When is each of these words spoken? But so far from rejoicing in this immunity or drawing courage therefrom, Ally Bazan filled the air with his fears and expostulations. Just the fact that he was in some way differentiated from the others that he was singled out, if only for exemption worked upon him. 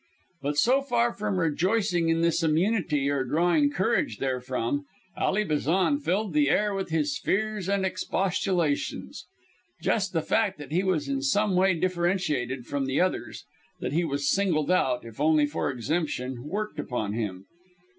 But 0.41 0.57
so 0.57 0.81
far 0.81 1.13
from 1.13 1.37
rejoicing 1.39 2.09
in 2.09 2.21
this 2.21 2.41
immunity 2.41 3.07
or 3.07 3.23
drawing 3.23 3.69
courage 3.71 4.17
therefrom, 4.17 4.85
Ally 5.15 5.43
Bazan 5.43 5.99
filled 5.99 6.33
the 6.33 6.49
air 6.49 6.73
with 6.73 6.89
his 6.89 7.19
fears 7.19 7.69
and 7.69 7.85
expostulations. 7.85 9.27
Just 9.79 10.11
the 10.11 10.23
fact 10.23 10.57
that 10.57 10.71
he 10.71 10.81
was 10.81 11.07
in 11.07 11.21
some 11.21 11.55
way 11.55 11.75
differentiated 11.75 12.65
from 12.65 12.87
the 12.87 12.99
others 12.99 13.45
that 13.79 13.93
he 13.93 14.03
was 14.03 14.27
singled 14.27 14.71
out, 14.71 15.05
if 15.05 15.21
only 15.21 15.45
for 15.45 15.69
exemption 15.69 16.47
worked 16.47 16.79
upon 16.79 17.13
him. 17.13 17.45